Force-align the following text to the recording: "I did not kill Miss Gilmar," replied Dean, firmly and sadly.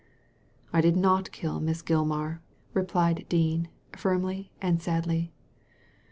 "I 0.73 0.81
did 0.81 0.97
not 0.97 1.31
kill 1.31 1.59
Miss 1.59 1.83
Gilmar," 1.83 2.39
replied 2.73 3.23
Dean, 3.29 3.67
firmly 3.95 4.51
and 4.59 4.81
sadly. 4.81 5.31